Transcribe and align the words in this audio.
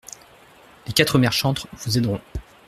Les 0.87 0.93
quatre 0.93 1.19
mères 1.19 1.31
chantres 1.31 1.67
vous 1.85 1.99
aideront. 1.99 2.21